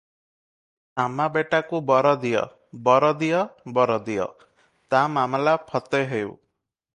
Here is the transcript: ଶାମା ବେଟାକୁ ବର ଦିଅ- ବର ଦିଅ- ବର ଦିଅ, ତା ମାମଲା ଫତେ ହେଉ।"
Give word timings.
ଶାମା 1.01 1.25
ବେଟାକୁ 1.35 1.81
ବର 1.89 2.13
ଦିଅ- 2.23 2.41
ବର 2.87 3.11
ଦିଅ- 3.19 3.43
ବର 3.77 3.99
ଦିଅ, 4.09 4.27
ତା 4.95 5.03
ମାମଲା 5.19 5.55
ଫତେ 5.69 6.03
ହେଉ।" 6.17 6.27